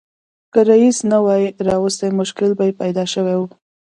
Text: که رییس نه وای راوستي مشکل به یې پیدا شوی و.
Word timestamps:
که 0.53 0.59
رییس 0.69 0.97
نه 1.11 1.19
وای 1.25 1.43
راوستي 1.67 2.09
مشکل 2.19 2.51
به 2.57 2.63
یې 2.67 2.73
پیدا 2.81 3.03
شوی 3.13 3.35
و. 3.39 3.43